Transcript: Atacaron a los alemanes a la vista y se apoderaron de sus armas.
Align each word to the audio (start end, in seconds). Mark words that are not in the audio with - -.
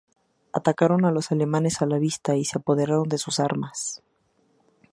Atacaron 0.51 1.05
a 1.05 1.11
los 1.11 1.31
alemanes 1.31 1.83
a 1.83 1.85
la 1.85 1.99
vista 1.99 2.35
y 2.35 2.43
se 2.43 2.57
apoderaron 2.57 3.07
de 3.07 3.19
sus 3.19 3.39
armas. 3.39 4.01